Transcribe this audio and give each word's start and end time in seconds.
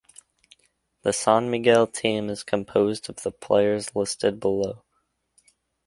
The 1.03 1.13
San 1.13 1.51
Miguel 1.51 1.85
team 1.85 2.31
is 2.31 2.41
composed 2.41 3.07
of 3.07 3.17
the 3.17 3.29
players 3.31 3.95
listed 3.95 4.39
below. 4.39 4.83